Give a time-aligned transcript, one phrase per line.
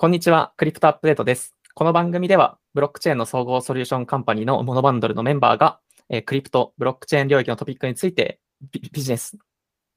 [0.00, 1.56] こんにちは、クリプトアップデートです。
[1.74, 8.38] この番組では、ブロックチェーンの総合ソリューションカンパニーのモノバンドルのメンバーが、えクリプト、ブロックチェーン領域のトピックについて
[8.70, 9.36] ビジネス、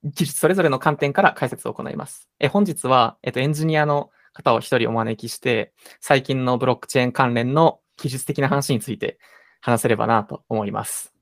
[0.04, 2.28] 技術それぞれの観点から解説を行います。
[2.40, 9.20] え本日は、えっとエンジニアの方を一人お招きして、最近のブロックチェーン関連の技術的な話について
[9.62, 11.14] 話せればなと思います。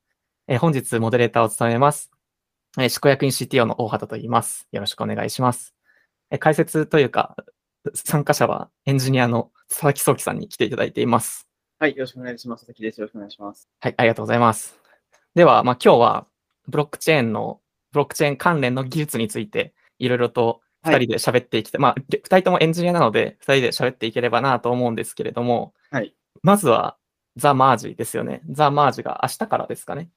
[0.47, 2.11] え本日、モデレーターを務めます。
[2.79, 4.69] え執行役員 CTO の大畑と言います。
[4.71, 5.75] よろしくお願いします。
[6.31, 7.35] え解説というか、
[7.93, 11.47] 参加者はエンジニアの佐々木壮樹さんに来ていただいています。
[11.79, 12.65] はい、よろしくお願いします。
[12.65, 12.99] 佐々木です。
[12.99, 13.69] よろしくお願いします。
[13.79, 14.77] はい、ありがとうございます。
[15.35, 16.27] では、まあ、今日は
[16.67, 17.61] ブロックチェーンの、
[17.91, 21.81] ブロックチェーン関連の技術について、いろいろと2はい人で喋っていきたい。
[21.81, 26.13] まあ、2人ともエンジニアなので、2人で喋っていければなと思うんですけれども、はい。
[26.43, 26.97] まずは、
[27.35, 28.41] ザ・マージですよね。
[28.49, 30.09] ザ・マージが明日からですかね。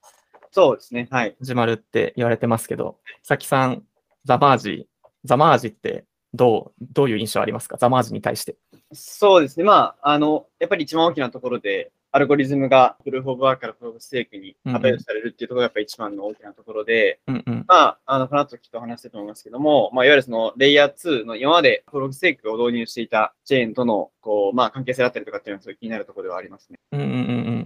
[0.51, 1.09] そうですね。
[1.10, 1.37] はい。
[1.41, 3.85] 始まるって言われてますけど、佐々木さん、
[4.24, 4.88] ザ・マージ、
[5.24, 6.04] ザ・マージって
[6.35, 7.77] どう、どういう印象ありますか？
[7.79, 8.57] ザ・マージに対して。
[8.93, 9.65] そうですね。
[9.65, 17.65] まあ、あの、やっぱり一番大きなところで、アルゴリズムがプルーフ・オブ・ワークからプルーフ・ステークにアペールされるっていうところがやっぱり一番の大きなところで、うんうん。
[17.66, 26.79] まあ、あの、この後きっと話してると思いますけども、まあ、いわゆるそのレイヤー2の今までプルーフ・ステークを導入していたチェーンとの、こう、まあ、関係性だったりとかっていうのはすごい気になるところではありますね。
[26.93, 27.15] うんうんうん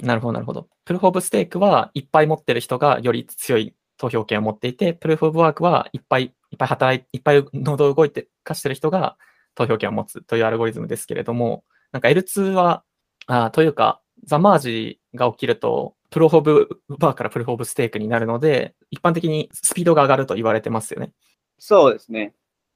[0.00, 0.06] うん。
[0.06, 0.68] なるほど、なるほど。
[0.84, 9.16] プルーフ・オブ・ステークはいっぱい持ってる人がより強い投票権を持っていて、プルーフ・オブ・ワークはいっぱいいっぱい働いいっぱいノードを動いて貸してる人が
[9.54, 12.84] 投票権を持つというアルゴリズムですけれども、なんか L2 は、
[13.26, 21.12] あというか、ザ・マージが起きると、プルーフ・オブ・ワークからプルーフ・オブ・ステークになるので、一般的にスピードが上がると言われてますよね。
[21.58, 22.34] そうですね。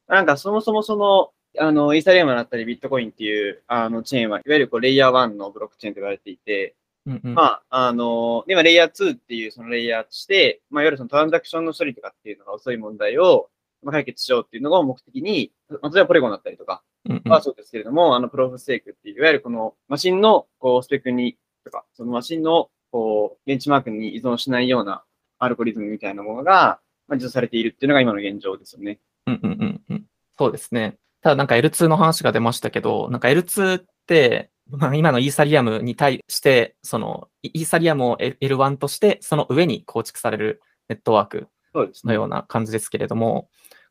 [0.09, 6.75] なんかそもそもその、あの、イーサリアムだったりビットコインっていう、あの、チェーンは、いわゆるこう、レイヤー1のブロックチェーンと言われていて、
[7.07, 7.35] うんうん。
[7.35, 16.83] まあ、あの、今、レイヤー2っていうそのレイヤーとして、まあ、いわゆるそのトランザクションの処理とかっていうのが遅い問題を、まあ、解決しようっていうのを目的に、まあ、例えばポリゴンだったりとか
[17.25, 25.05] はそうですけれども、あの、プローフステークっていう、いわゆるこのマシンの、こう、スペックに、とか、そのマシンの、こう、ベンチマークに依存しないような
[25.39, 29.01] アルゴリズムみたいなものが、まあ、実装されているっていうのが今の現状ですよね。
[29.27, 30.05] うんうんうんうん。
[30.39, 30.97] そうですね。
[31.23, 41.49] ただなんか L2 の話が出ましたけど、なんか L2 って、まあ、今のイーサリアムに対して、そのイイーサリアムを L- L1 として、その上に構築されるネットワーク。
[41.75, 43.49] のような感じですけれども、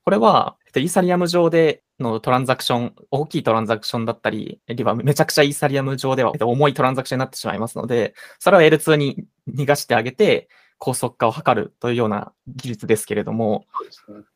[0.09, 10.50] これは、えっとイーサリアム上でのトランザクション、大きいトランザクションだったり、あるいはめちゃくちゃイーサリアム上では重いトランザクションになってしまいますので、それを L2 に逃がしてあげて、
[10.80, 13.68] 高速化を図るというような技術ですけれども、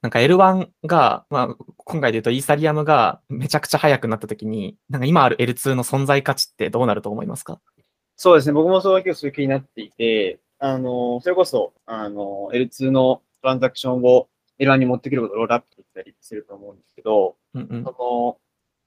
[0.04, 7.60] なんか L1 が、まあ、今回で言うとイーサリアムがめちゃくちゃ速くなったときに、なんか今ある L2 の存在価値ってどうなると思いますか？
[8.16, 8.54] そうですね。
[8.54, 14.28] 僕もそういうそういう気になっていて、あの、それこそ、あの、L2 のトランザクションを
[14.60, 18.40] L1 に持ってくることをロールアップできたりすると思うんですけど、うんうんそ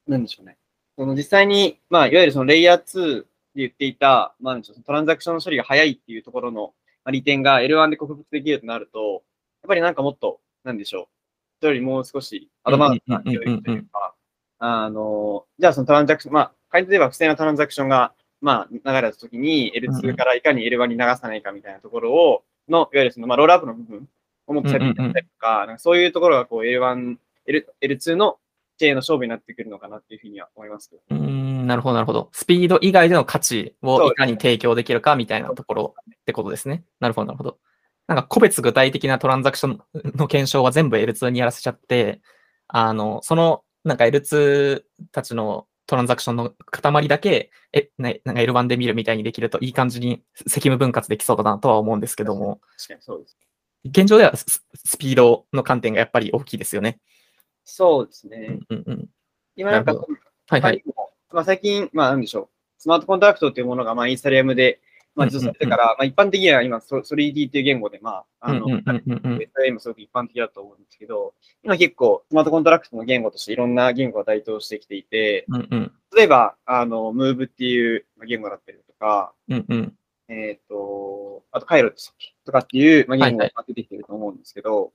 [0.07, 0.57] の、なんでしょうね。
[0.97, 9.23] その実際に、まあ、いわゆるそのレイヤー2で言っていた、まあ、トランザクションの処理が早いっていうところの、まあ、利点が L1 で克服できるとなると、
[9.63, 11.07] やっぱりなんかもっと、なんでしょう。
[11.61, 14.15] それよりもう少しアドバンスな領域というか、
[14.59, 24.09] あの、じゃあそのトランザクション、まあ、仮に例えば不正なトランザクションが、まあ、流れたときにうんうん L2 からいかに L1 に流さないかみたいなところを、の、いわゆるその、まあ、ロールアップの部分
[24.47, 28.39] を目されていたりとか、なんかそういうところがこう L1、L、L2 の
[28.79, 30.91] チェーンの勝負になってくるのかなっていうふうには思います。
[31.11, 32.29] うーん、なるほど、なるほど。
[32.33, 36.85] スピード以外での価値をいかに提供できるかみたいなところってことですね。
[37.01, 37.59] なるほど、なるほど。
[38.07, 39.81] なんか個別具体的なトランザクション
[40.17, 42.21] の検証は全部 L2 にやらせちゃって、
[42.69, 53.39] あの、そのなんか L2 たちのトランザクションの塊だけ、え、ね、なんか L1 で見るみたいにできるといい感じに責務分割できそうだなとは思うんですけども、確かにそうです。
[53.89, 57.01] 現状ではススピードの観点がやっぱり大きいですよね。
[57.65, 58.79] そうですねうん。
[58.79, 59.09] うんうん。
[59.57, 60.83] 今なんか、はいはい。
[61.33, 62.49] まあ、最近、まあ、なんでしょう。
[62.79, 64.81] スマートコントラクトというものが、まあ、イーサリアムで、
[65.17, 71.35] まあ、実装されてから、まあ、一般的には今、そ Solidity っていう言語で、まあ、あの、うんうんうんうんうん SIM もすごく一般的だと思うんですけど、
[71.65, 79.95] 今結構、スマートコントラクトの言語としていろんな言語が台頭してきていて、うんうん例えば、あの、Move っていうまあ言語だったりとか、うんうん
[80.29, 82.35] えっ、と、あと、カイロでしたっけ？
[82.45, 84.93] とかっていう、まあ、言語はいが出てきてると思うんですけど、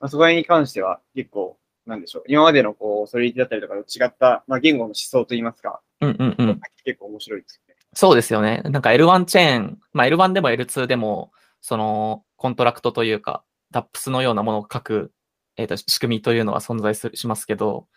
[0.00, 6.60] まあ、そこに関しては結構、なんでしょう、今までのこう、 Solidity だったりとかと違った、まあ、言語の思想といいますか、うんうんうん。
[6.84, 7.74] 結構面白いですよね。
[7.94, 8.60] そうですよね。
[8.64, 11.32] なんか L1 チェーン、まあ、L1 でも L2 でも、
[11.62, 13.42] そのコントラクトというか、
[13.72, 15.12] DAPS のようなものを書く、
[15.56, 17.88] えーと仕組みというのは存在するしますけど、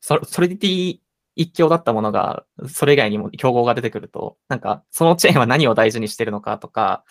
[0.00, 1.00] そ Solidity
[1.34, 7.04] 一強だったものが、それ以外にも競合が出てくると、なんかそのチェーンは何を大事にしてるのかとか、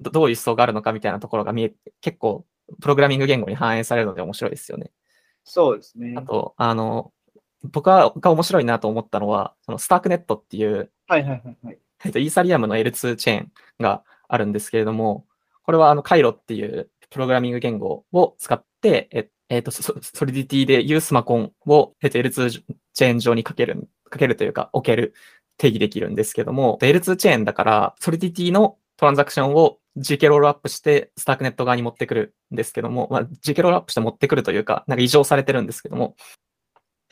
[0.00, 2.46] どどういう思想があるのかみたいなところが見えて、結構
[2.80, 4.90] プログラミング言語に反映されるので面白いですよね。
[5.44, 6.22] そうですねあ。
[6.22, 7.12] と、あの、
[7.64, 11.78] 僕が面白いなと思ったのは、そのスタークネットっていう、はいはいはいはい。
[12.04, 15.26] えっと、イーサリアムの L2 チェーンがあるんですけれども、
[15.62, 22.62] これはあの、カイロっていうプログラミング言語を使って、ええっと、ソソリディティでユースマコンを、えっと、L2
[22.98, 25.14] チェーン上にかける、かけるというか、置ける、
[25.56, 36.16] 定義できるんですけども、L2 チェーンだから、ソリディティのトランザクションを ZK rollup して、スタークネット側に持ってくるんですけども、まあ、GK ロールアップして持ってくるというか、なんか移譲されてるんですけども、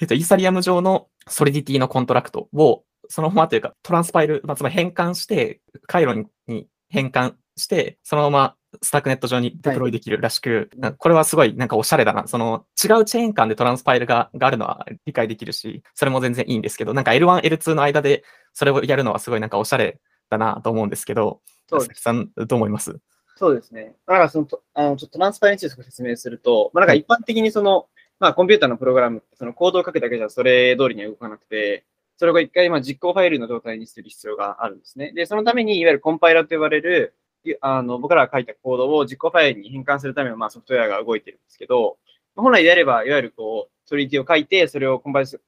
[0.01, 12.27] えっと、イーサリアム上の Solidity のコントラクトを、そのままというか、 transpile、まあ、つまり変換して、回路に変換して、そのまま StarkNet 上にデプロイできるらしく、なんかこれはすごいなんかおしゃれだな。
[12.27, 20.01] その違うチェーン間で transpile ががあるのは理解できるし、それも全然いいんですけど、なんか L1、L2 の間でそれをやるのはすごいなんかおしゃれ
[20.31, 22.99] だなと思うんですけど、そう佐々木さんどう思います？
[23.37, 23.95] そうですね。
[24.07, 27.87] なんかそのと、あの、ちょっとトランスパイルについて説明すると、まあなんか一般的にその、
[28.19, 31.85] まあコンピューターのプログラムそのコードを書くだけじゃそれ通りには動かなくて、
[32.17, 35.13] それを一回まあ実行ファイルの状態にする必要があるんですね。
[35.13, 37.26] で、そのためにいわゆるコンパイラーと呼ばれる、い
[37.61, 41.99] あの、僕らが書いたコードを実行ファイルに変換するためのまあソフトウェアが動いてるんですけど、
[42.35, 45.43] 本来であれば、いわゆるこう、ソリティを書いて、それをコンパイルする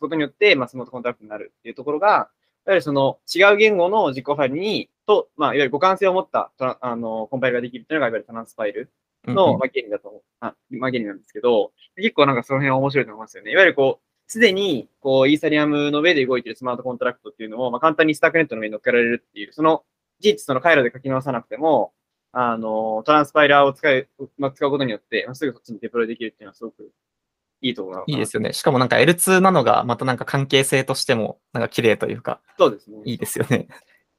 [0.00, 2.28] ことによって、まあスマートコントラクトになるっていうところが、いわ
[2.68, 8.90] ゆるその違う言語の実行ファイルに、と、まあ、いわゆる互換性を持ったトラあのコンパイルができるっていうのが、いわゆる transpile
[9.26, 10.22] の、まあ、原理だと思う。
[10.40, 13.52] あ、まあ、原理なんですけど、結構なんかその辺は面白いと思いますよね。
[13.52, 19.82] いわゆるこう、すでに、こう、イーサリアムの上で動いているスマートコントラクトっていうのを、まあ、簡単に StarkNet の上に乗っけられるっていう、その、
[20.20, 21.92] いちいちその回路で書き直さなくても、
[22.32, 24.08] あの、 transpiler を使う、
[24.38, 26.92] まあ、使うことによって、まあ、すぐそっちにデプロイできるっていうのはすごく
[27.62, 28.52] いいところなのいいですよね。
[28.52, 32.98] しかもなんか L2 なのが、またなんか関係性としても、なんか綺麗というか、そうですね。
[33.04, 33.68] いいですよね。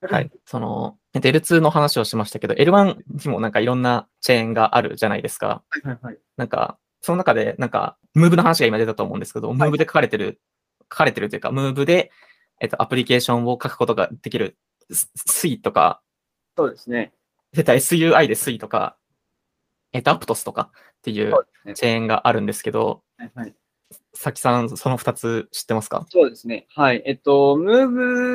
[0.02, 0.32] はい。
[0.46, 5.64] その、えっと L2 の話をしましたけど、L1 にもなんかいろんなチェーンがあるじゃないですか。
[5.70, 6.18] はいはいはい。
[6.38, 10.40] なんか、その中で、なんか、ムーブの話が今出たと思うんですけど、ムーブで書かれてる、
[10.84, 12.12] 書かれてるというか、ムーブで、
[12.60, 14.58] えっと、アプリケーションを書くことができる、
[14.92, 16.02] ススイとか、
[16.58, 17.14] そうですね。
[17.54, 18.98] 出た SUI でスイとか、
[19.94, 21.34] えっと、アプトスとかっていう。
[21.76, 23.56] チェーンがあるんですけど、はいはい。
[24.16, 26.08] さきさん、その2つ知ってますか？
[26.10, 26.66] そうですね。
[26.70, 27.04] はい。
[27.06, 27.88] えっと、ムー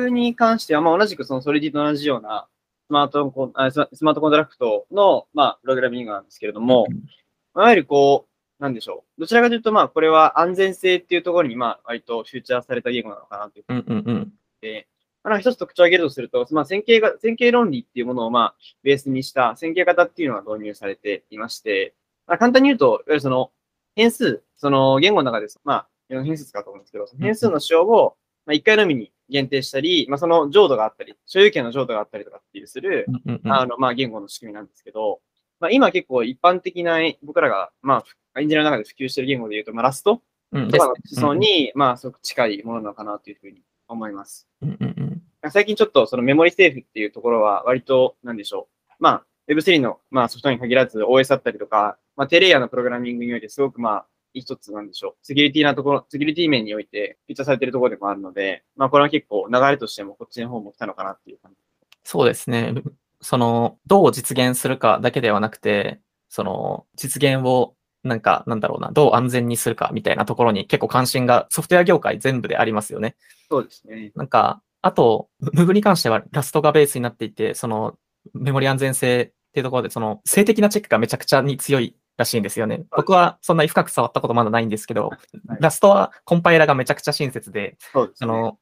[0.05, 2.47] ブに関しては、まあ、同じくそのソリディと同じような
[2.87, 8.27] スマートコンあスマートコントラクトの、まあ、プログラミングなんですけれども、いわゆるこ
[8.59, 9.21] う、なんでしょう。
[9.21, 14.33] どちらかというと、まあ、これは安全性っていうところに、まあ、割とフューチャーされた言語なのかなというふうにうんうんうん。
[14.61, 14.87] で、
[15.29, 21.93] まあ、一つ特徴を挙げるとすると、まあ、線形が、線形論理っていうものを、まあ、ベースにした線形型っていうのが導入されていまして、
[22.25, 23.51] まあ、簡単に言うと、いわゆるその、
[23.95, 28.15] 変数、その言語の中で、まあ、変数使うと思うんですけど、変数の使用を、
[28.45, 33.05] まあ、一回のみに限定したり、まあ、その浄土があったり、所有権の浄土があったりとかっていうする、
[33.45, 35.19] あの、まあ、言語の仕組みなんですけど、
[35.59, 38.03] まあ、今結構一般的な、僕らが、ま
[38.35, 40.21] あ、エンジニアの中で普及している言語で言うと、まあ、ラスト
[40.53, 40.69] うん。
[40.69, 44.47] とかの思想に、まあ、すごく近いものなのかなというふうに思います。
[44.61, 45.06] うんうんうん
[45.49, 48.93] 最近ちょっとそのメモリセーフっていうところは割と、なんでしょう。
[48.99, 55.15] まあ、Web3 の、まあ、ソフトに限らず OS だったりとか、まあ、低レイヤーのプログラミングにおいてすごくまあ、一つなんでしょう。
[55.21, 61.57] セキュリティなところ、セキュリティ面においてフィーチャーされているところでもあるので、まあ、これは結構流れとしてもこっちの方も来たのかなっていう感じ。
[62.03, 62.73] そうですね。
[63.21, 65.99] その、どう実現するかだけではなくて、
[66.29, 67.73] その、実現を、
[68.03, 73.15] なんか、なんだろうな、どう安全にするかみたいなところに結構関心がソフトウェア業界全部でありますよね。
[73.49, 74.11] そうですね。
[74.15, 77.97] なんか、あと、ムーブに関してはラストがベースになっていて、その、
[78.33, 82.85] メモリ安全性っていうところで、その、性的なチェックがめちゃくちゃに強いらしいんですよね。
[82.95, 85.17] 僕はそんなに深く触ったことまだないんですけど、はい
[85.59, 88.11] ラストはコンパイラーがめちゃくちゃ親切で、そね。
[88.19, 88.59] あの、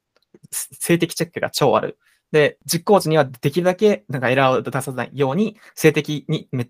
[0.52, 1.98] 性的チェックが超ある。
[2.32, 6.68] で、実行時にはできるだけなんかエラーを出さないように、性的にめ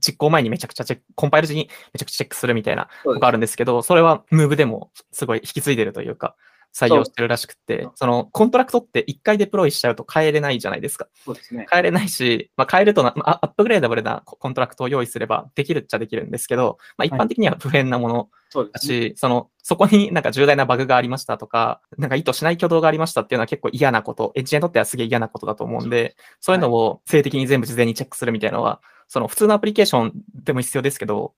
[0.00, 6.36] 実行前にめちゃくちゃチェック、コンパイル時にめちゃくちゃチェックするみたいなそうですとこあるんですけど、それはムーブでもすごい引き継いでるというか、
[6.74, 11.06] 採用してるらしくって、そのコントラクトって一回デプロイしちゃうと変えれないじゃないですか。
[11.24, 11.66] そうですね。
[11.70, 19.10] 変えれないし、まあ、変えるとな、まあ upgradable なコントラクトを用意すればできるっちゃできるんですけど、まあ、一般的には不変なものだそうですね。
[19.10, 31.34] し、その、そこになんか重大なバグがありましたとか、なんか意図しない挙動がありましたっていうのは結構嫌なこと、エッジにとってはすげえ嫌なことだと思うんで、そういうのを静的に全部事前にチェックするみたいなのは、その普通のアプリケーションでも必要ですけど、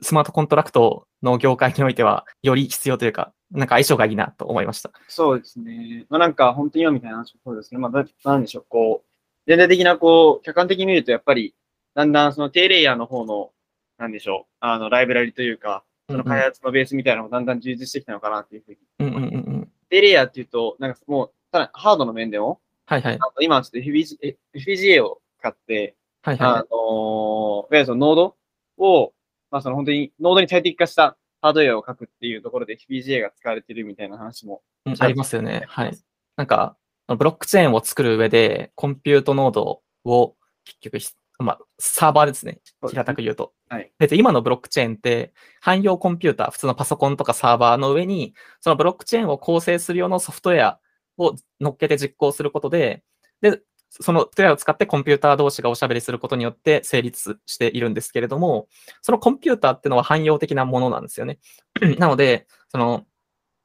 [0.00, 4.90] スマートコントラクトの業界においてはより必要というか、なんか相性がいいなと思いました。
[5.08, 6.06] そうですね。
[6.08, 7.78] まあなんか本当に今みたいな話もそうですね。
[7.80, 9.08] まあだなんでしょう、こう、
[9.46, 11.54] 全体的なこう、客観的に見るとやっぱり、
[11.94, 13.50] だんだんその低レイヤーの方の、
[13.98, 18.78] なんでしょう、あの、ライブラリというか、その開発のベースみたいなのもだんだん充実してきたのかなっていうふうに。
[19.00, 19.26] うんうんうんう
[19.58, 19.72] ん。
[19.90, 23.18] 低レイヤーっていうと、なんかもう、ただハードの面でも、はいはい。
[23.40, 28.36] 今はちょっと FPG F- FPGA を使って、あはいはのーいわゆるそのノード
[28.78, 29.12] を、
[29.50, 34.62] まあその本当にノードに最適化したハードウェアを書くっていうところで FPGA が使われてるみたいな話も。
[34.86, 35.64] うんありますよね。
[35.66, 35.98] はい。
[36.36, 36.76] なんか、
[37.08, 41.08] ブロックチェーンを作る上で、コンピュートノードを結局ひ、
[41.38, 42.60] まあ、サーバーですね。
[42.64, 43.52] そうですね平たく言うと。
[43.68, 50.80] はいで今のブロックチェーンって、汎用コンピューター、普通のパソコンとかサーバーの上に、そのブロックチェーンを構成する用のソフトウェア
[51.18, 53.02] を乗っけて実行することで、
[53.40, 53.60] で、
[54.00, 58.68] そのソフトウェアを使ってコンピューター同士がおしゃべりすることによって成立しているんですけれども、
[59.02, 61.38] そのコンピューターっていうのは汎用的なものなんですよね。
[61.98, 63.04] なので、その、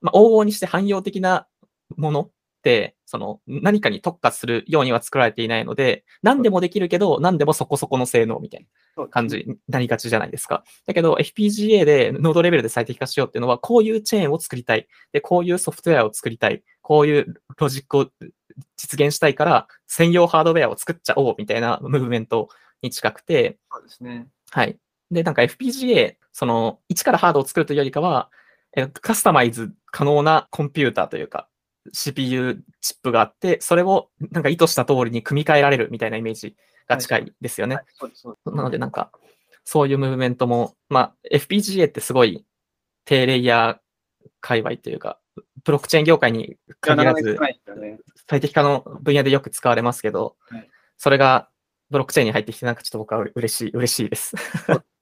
[0.01, 1.47] まあ、往々にして汎用的な
[1.95, 2.31] ものっ
[2.61, 8.67] て、その何かに特化するようには作られていないので、何でもできるけど、何でもそこそこの性能みたいな。
[9.05, 10.63] 感じになりがちじゃないですか。
[10.87, 14.87] だけど FPGA でノードレベルで最適化しようっていうのは、こういうチェーンを作りたい。
[15.11, 16.63] で、こういうソフトウェアを作りたい。
[16.87, 18.09] こういうロジックを
[18.77, 22.47] 実現したいから、専用ハードウェアを作っちゃおうみたいなムーブメント
[22.81, 24.27] に近くて、そうですね。
[24.51, 24.77] はい。
[25.11, 28.29] で、なんか FPGA、その、一からハードを作るというよりかは、
[28.73, 31.49] えカスタマイズ可能なコンピューターというか、
[31.91, 36.55] CPU チップがあって、それをなんか意図した通りに組み替えられるみたいなイメージ
[36.87, 37.79] が近いですよね。
[38.45, 39.11] なので、なんか、
[39.65, 42.45] そういうムーブメントも、まあ、FPGA ってすごい
[43.03, 45.19] 低レイヤー界隈というか、
[45.63, 47.37] ブロックチェーン業界に限らず。
[48.29, 51.49] 最適化の分野でよく使われますけどはい、それが
[51.89, 54.35] ブロックチェーンに入ってきて、なんかちょっと僕はう嬉しい、嬉しいです。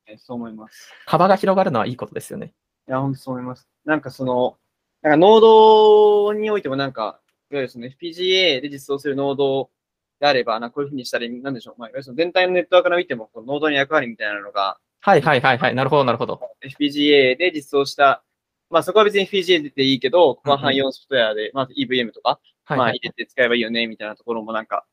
[0.08, 0.92] ねそう思います。
[1.06, 2.54] 幅が広がるのはいいことですよね。
[2.88, 3.68] いや、本当そう思います。
[3.86, 4.58] なんかその、
[5.02, 7.20] なんかノードにおいてもなんか、
[7.52, 9.72] いわゆるその FPGA で実装するノード
[10.20, 11.76] であれば、なんかこういうふうにしたら、なんでしょう。
[11.80, 15.76] まあ、いわゆるその全体のネットワークから見ても、このノードの役割みたいなのが、はいはいはいはい。
[15.76, 16.40] なるほどなるほど。
[16.64, 18.24] FPGA で実装した、
[18.70, 23.00] まあそこは別に FPGA でいいけど、ここは汎用ソフトウェアで、まあ EVM とか、はいはいまあ入。
[23.00, 24.86] れて使えばいいよね、みたいなところもなんか、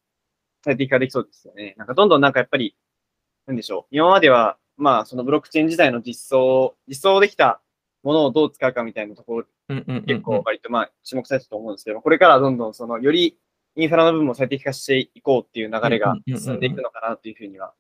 [0.65, 1.75] 最適化できそうですよね。
[1.79, 2.77] なんかどんどんなんかやっぱり、
[3.47, 3.97] なんでしょう。
[3.97, 7.61] 今までは、まあそのブロックチェーン自体の実装、実装できた
[8.03, 9.47] ものをどう使うかみたいなところ、
[10.07, 13.39] 結構割とまあ注目されてたと思うんですけど、これからはどんどんその、より
[13.77, 17.73] インフラの部分も最適化していこうっていう流れが進んでいくのかなというふうには、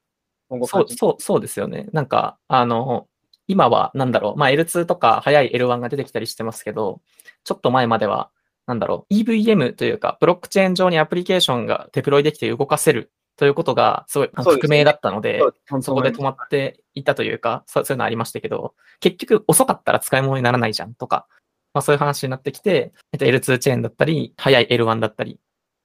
[0.49, 1.89] 今後そう、そう、そうですよね。
[1.93, 3.09] なんか、あの、
[3.49, 7.01] 今は、なんだろう、まあ L2 とか早い L1 が出てきたりしてますけど、
[7.45, 8.31] ちょっと前までは、
[8.67, 21.27] なんだろう、EVM というか、ブロックチェーン上にアプリケーションがデプロイできて動かせるということが、すごい革命だったので、そう本当そこで止まっていたというか、そうそういうのありましたけど、結局遅かったら使い物にならないじゃんとか、
[21.75, 25.35] まあそういう話になってきて、えっと L2 チェーンだったり、早い L1 だったりっ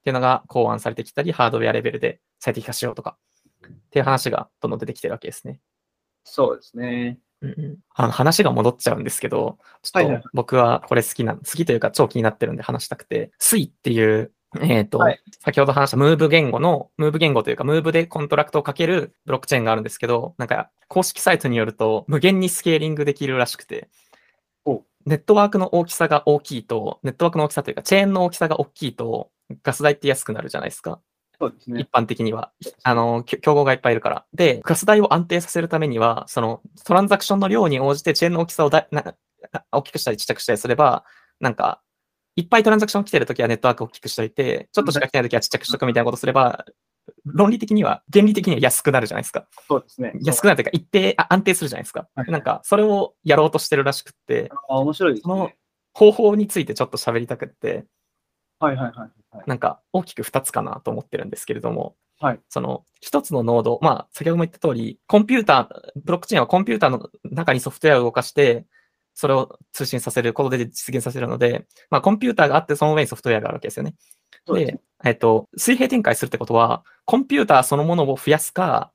[0.04, 3.18] ていうのが考案されてきたり、ハードウェアレベルで最適化しようとか、
[3.66, 5.60] っていう話がどんどん出てきてるわけですね。
[6.24, 7.20] そうですね。
[7.42, 7.78] うんうん。
[7.94, 10.22] あの話が戻っちゃうんですけど、ちょっはいはい。
[10.22, 15.22] と僕はこれ好きな、好きというか超気になってるんで話したくて、 Sui っていう、えっ、と、はい。
[15.40, 23.90] 先ほど話した Move 言語の、 Move 言語というか、 Move でコントラクトを書けるブロックチェーンがあるんですけど、なんか公式サイトによると無限にスケーリングできるらしくて
[25.08, 29.32] ネットワークの大きさが大きいと、ネットワークの大きさというか、チェーンの大きさが大きいと、
[29.64, 31.00] ガス代って安くなるじゃないですか。
[31.40, 31.90] そうですね一。
[31.90, 32.52] 般的には。
[32.84, 34.26] あの、競合がいっぱいいるから。
[34.34, 39.16] で、ガス代を安定させるためには、その、トランザクションの量に応じてチェーンの大きさをだな
[39.72, 41.04] 大きくしたりちっちゃくしたりすれば、
[41.40, 41.82] なんか、
[42.36, 46.66] いっぱいトランザクション来てるときはネットワーク大きくしといて、ちょっとしか来てないときはちっちゃくしとくみたいなことすれば、
[47.26, 49.48] 論理的には、原理的には安くなるじゃないですか。
[49.68, 50.14] そうですね。
[50.24, 52.08] 安くなるというか、一定、あ安定するじゃないですか。
[52.16, 55.58] はいなんか、それをやろうとしてるらしくって、あ、面白いですそのね。
[55.94, 57.86] 方法についてちょっと喋りたくって、
[58.60, 58.94] はいはいはい
[59.32, 59.44] はい。
[59.46, 68.66] なんか大きく2つかなと思ってるんですけれども、はいその1つのノード、まあ先ほども言った通り、コンピューター、ブロックチェーンはコンピューターの中にソフトウェアを動かして、
[69.14, 73.94] それを通信させることで実現させるので、まあコンピューターがあってその上にソフトウェアがあるわけですよね。
[74.52, 78.92] でえっと、水平展開するってことは、コンピューターそのものを増やすか、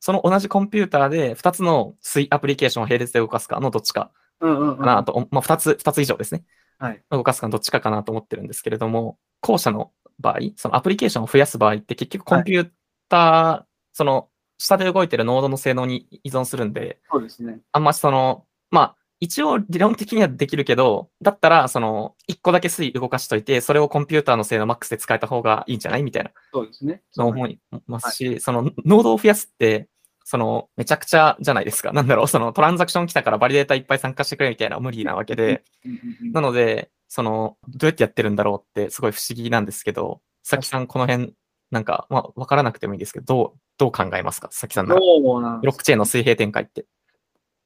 [0.00, 4.78] その同じコンピューターで2つの水アプリケーションを並列で動かすかのどっちかうんうんうん。
[4.78, 6.44] かなと、まあ2つ、2つ以上ですね。
[6.78, 7.02] はい。
[7.10, 12.70] 動かすかのどっちかかなと思ってるんですけれども、後者の場合、そのアプリケーションを増やす場合って結局コンピュー
[13.08, 14.28] ター、その
[14.58, 17.60] 下で動いてるノードの性能に依存するんで、そうですね。
[17.72, 26.02] あんまその、まあ、一応理論的にはできるけど、だったら、その、一個だけ水動かしといて、それをコンピューターの性能マックスで使えた方がいいんじゃない？
[26.02, 27.02] みたいなそうですね。
[27.16, 29.88] の思いますし、その、ノードを増やすって、
[30.28, 31.92] その、めちゃくちゃじゃないですか。
[31.92, 35.62] なんだろう、その、トランザクション来たからバリデータいっぱい参加してくれみたいな無理なわけで、
[36.32, 41.32] なので、その、どうやってやってるんだろうってすごい不思議なんですけど、さきさんこの辺、
[41.70, 44.48] なんか、まあ、わからなくてもいいですけど、どう、どう考えますか？
[44.50, 45.00] さきさんなら。
[45.00, 46.86] そうなんブロックチェーンの水平展開って。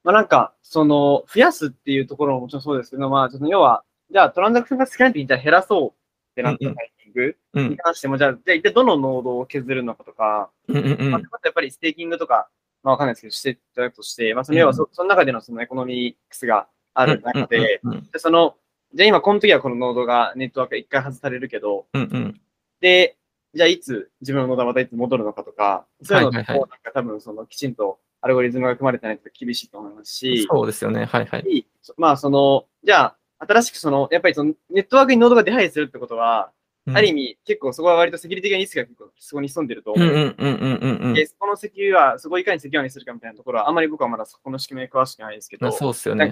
[0.05, 5.93] まあなんか、その、増やすっていうところももちろんそうですけど、まあ、要は、じゃあトランザクションが少ないときにじゃあ減らそうっ
[6.35, 7.71] てなったタイミングうん。
[7.71, 7.76] に。
[7.76, 11.11] 関しても、じゃあ、じゃあ一体どのノードを削るのかとか、うんうんうん。
[11.11, 12.49] まあ、やっぱりステーキングとか、
[12.83, 18.09] まあわかんないですけど、していただくとして、まあその要はそ、その中でのそのエコノミクスがある中で、うんうん。
[18.11, 18.57] でその、
[18.95, 22.40] じゃあ今この時はこのノードがネットワーク一回外されるけど、うんうん。
[22.81, 23.17] で、
[23.55, 26.59] じゃあいつ自分のノードがまたいつ戻るのかとか、そういうのはいはいはい。
[26.59, 31.05] もなんか多分そのきちんとアルゴリズムが組まれてないと厳しいと思いますし、そうですよね。
[31.05, 31.67] はいはい。
[31.97, 36.60] まあその、じゃあ新しくその、やっぱりそのネットワークにノードが出入りするってことは、うん
[36.94, 40.09] ある意味結構そこは割とセキュリティがリスクが結構そこに潜んでると思う。
[40.09, 46.30] うんうんうんうんうんうんで、そこのセキュア、そこをいかにセキュアにするかみたいなところは、あんまり僕はまだそこの仕組みに詳しくないですけど、まあそうですよね。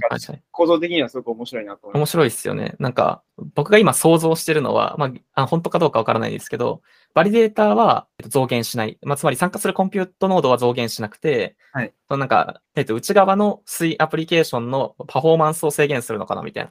[0.50, 2.00] 構造的にはすごく面白いなと思います。
[2.00, 2.74] 面白いですよね。
[2.78, 3.22] なんか、
[3.54, 6.82] 僕が今想像してるのは、まあ、あ本当かどうかわからないですけど、
[7.14, 8.98] バリデータはえっと増減しない。
[9.02, 16.70] まあ、つまり参加するコンピュートノードは増減しなくて、はいそのなんか、えっと、内側の水アプリケーションのパフォーマンスを制限するのかなみたいな。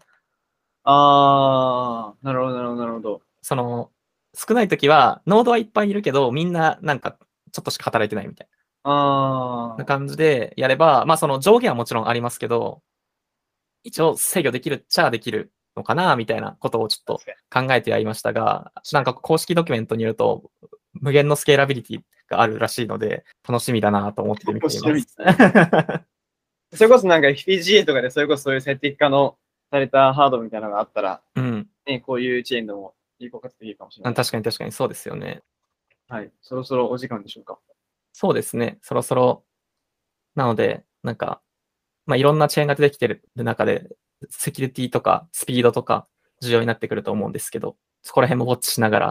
[0.83, 2.06] あー、
[3.47, 3.91] その、
[4.33, 7.17] 少ない時は、ノードはいっぱいいるけど、みんななんか、
[7.53, 8.47] ちょっとしか働いてないみたい
[8.83, 12.81] あー、な感じでやれば、まあその上限はもちろんありますけど、
[13.85, 20.51] 一応制御できるっちゃできるのかなみたいなことをちょっと考えてはいましたが、なんか公式ドキュメントによると、
[20.91, 26.05] 無限のスケーラビリティがあるらしいので、楽しみだなと思って見てい面ます。
[26.75, 29.37] それこそなんか FPGA とかでそれこそそういう最適化の
[29.71, 31.69] されたハードみたいなのがあったら、うん。
[31.85, 34.13] ね、こういうチェーンでも有効活用できるかもしれない。
[34.13, 35.41] 確かに確かにそうですよね。
[36.07, 36.31] はい。
[36.41, 37.59] そろそろお時間でしょうか。
[38.13, 38.79] そうですね。
[38.81, 39.43] そろそろ。
[40.35, 41.41] なので、なんか、
[42.05, 43.89] まあ、いろんなチェーンが出てきてる中で、
[44.29, 46.07] セキュリティとかスピードとか
[46.41, 49.05] 重要になってくると思うんですけど、そこら辺もウォッチしながら、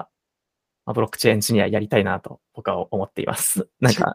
[0.87, 3.69] まあ、ブロックチェーンエンジニアやりたいなと僕は思っています。
[3.81, 4.15] なんか、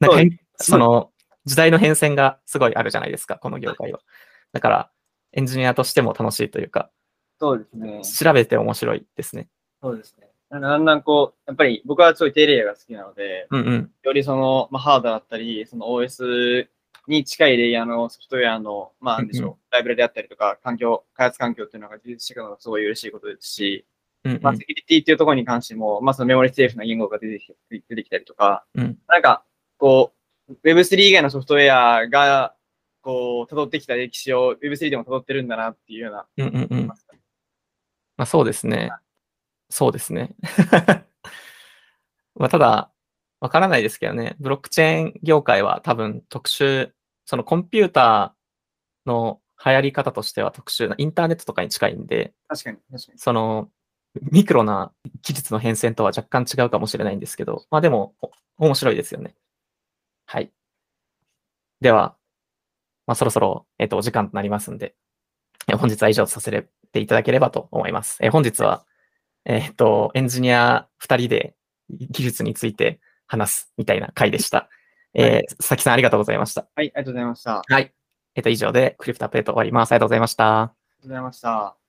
[0.00, 1.12] なんか変その、
[1.44, 4.00] 時代の変遷がすごいあるじゃないですか、この業界は。
[4.52, 4.90] だから、
[5.32, 6.90] エンジニアとしても楽しいというか、
[7.38, 8.02] そうですね。
[8.02, 9.48] 調べて面白いですね。
[9.82, 10.28] そうですね。
[10.50, 13.90] なんかだんだんこう、やっぱり僕はすごい低レイヤーが好きなので、うんうん。
[14.02, 16.66] よりその、まあ、ハードだったり、その OS
[17.08, 23.84] に近いレイヤーのソフトウェアの、まあ、なんでしょう、うんうライブラリであったりとか、環境、開発環境っていうのが充実してくるのがすごい嬉しいことですし、
[24.24, 27.54] うんうんまあ、セキュリティっていうところに関しても、まあ、そのメモリセーフな言語が出てきて
[27.88, 29.44] 出てきたりとか、うんなんか、
[29.78, 30.12] こ
[30.48, 32.54] う、Web3 以外のソフトウェアが、
[33.02, 36.90] こう、辿ってきた歴史を Web3 でも辿ってるんだなっていうような、うんうんうん。
[38.16, 38.90] まあそうですね。
[39.70, 40.34] そうですね。
[42.34, 42.92] まあただ、
[43.40, 44.36] わからないですけどね。
[44.40, 46.92] ブロックチェーン業界は多分特殊、
[47.24, 53.18] そのコンピューターの流行り方としては特殊な、インターネットとかに近いんで、確かに、確かに。
[53.18, 53.70] その、
[54.32, 58.30] ミクロな技術の変遷とは若干違うかもしれないんですけど、まあでも、お
[58.66, 59.34] 面白いですよね。
[60.26, 60.52] はい。
[61.80, 62.16] では、
[63.06, 65.05] まあそろそろ、えっ、と、お時間となりますんで、え
[65.74, 68.18] 本日は以上とさせていただければと思います。
[68.20, 68.84] え本日は、
[69.44, 71.54] えっ、と、エンジニア2人で
[71.90, 74.68] 技術について話すみたいな回でした。
[75.14, 76.68] えーはい佐々木さんありがとうございました。
[76.74, 77.58] はい、ありがとうございました。
[77.58, 77.92] ありはい。
[78.34, 79.92] えっ、と、以上でクリプトアップデート終わります。
[79.92, 80.44] ありがとうございました。
[80.44, 81.85] がとうございました。